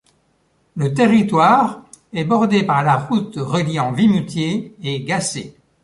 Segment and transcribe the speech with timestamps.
[0.77, 5.55] Le territoire est bordé par la route reliant Vimoutiers et Gacé.